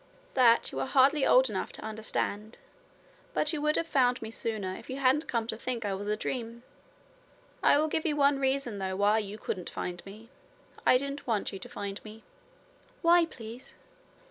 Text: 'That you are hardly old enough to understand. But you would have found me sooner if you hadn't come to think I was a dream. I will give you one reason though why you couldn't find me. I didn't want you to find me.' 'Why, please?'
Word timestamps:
'That 0.33 0.71
you 0.71 0.79
are 0.79 0.87
hardly 0.87 1.27
old 1.27 1.47
enough 1.47 1.71
to 1.71 1.83
understand. 1.85 2.57
But 3.35 3.53
you 3.53 3.61
would 3.61 3.75
have 3.75 3.85
found 3.85 4.19
me 4.19 4.31
sooner 4.31 4.73
if 4.73 4.89
you 4.89 4.95
hadn't 4.97 5.27
come 5.27 5.45
to 5.45 5.55
think 5.57 5.85
I 5.85 5.93
was 5.93 6.07
a 6.07 6.17
dream. 6.17 6.63
I 7.61 7.77
will 7.77 7.87
give 7.87 8.07
you 8.07 8.15
one 8.15 8.39
reason 8.39 8.79
though 8.79 8.95
why 8.95 9.19
you 9.19 9.37
couldn't 9.37 9.69
find 9.69 10.03
me. 10.03 10.29
I 10.87 10.97
didn't 10.97 11.27
want 11.27 11.53
you 11.53 11.59
to 11.59 11.69
find 11.69 12.03
me.' 12.03 12.23
'Why, 13.03 13.27
please?' 13.27 13.75